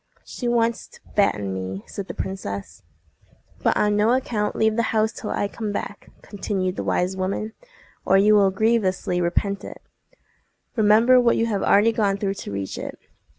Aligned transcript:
"She 0.25 0.47
wants 0.47 0.87
to 0.87 0.99
fatten 1.15 1.53
me," 1.53 1.83
said 1.85 2.07
the 2.07 2.15
princess. 2.15 2.81
"But 3.61 3.77
on 3.77 3.95
no 3.95 4.13
account 4.13 4.55
leave 4.55 4.75
the 4.75 4.81
house 4.97 5.11
till 5.11 5.29
I 5.29 5.47
come 5.47 5.71
back," 5.71 6.09
continued 6.23 6.75
the 6.75 6.83
wise 6.83 7.15
woman, 7.15 7.53
"or 8.03 8.17
you 8.17 8.33
will 8.33 8.49
grievously 8.49 9.21
repent 9.21 9.63
it. 9.63 9.79
Remember 10.75 11.21
what 11.21 11.37
you 11.37 11.45
have 11.45 11.61
already 11.61 11.91
gone 11.91 12.17
through 12.17 12.33
to 12.33 12.51
reach 12.51 12.79
it. 12.79 12.97